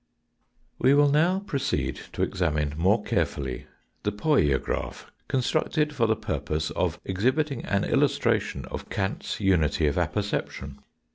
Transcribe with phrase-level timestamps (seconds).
[0.79, 3.67] We will now proceed to examine more carefully
[4.01, 10.79] the poiograph, constructed for the purpose of exhibiting an illustration of Kant's unity of apperception.